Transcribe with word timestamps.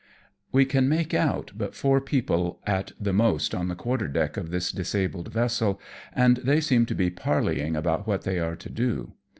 We 0.51 0.65
can 0.65 0.89
make 0.89 1.13
out 1.13 1.51
but 1.55 1.75
four 1.75 2.01
people 2.01 2.59
at 2.65 2.93
the 2.99 3.13
most 3.13 3.53
on 3.53 3.67
the 3.67 3.75
quarter 3.75 4.07
deck 4.07 4.35
of 4.35 4.49
this 4.49 4.71
disabled 4.71 5.31
vessel, 5.31 5.79
and 6.11 6.37
they 6.37 6.59
seem 6.59 6.87
to 6.87 6.95
be 6.95 7.11
parleying 7.11 7.75
about 7.75 8.07
what 8.07 8.23
they 8.23 8.39
are 8.39 8.55
to 8.55 8.69
do. 8.71 9.13